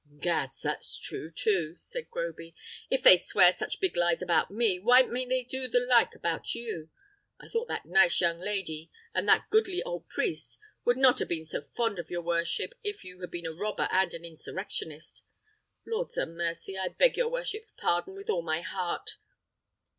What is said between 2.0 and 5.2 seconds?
Groby: "if they swear such big lies about me, why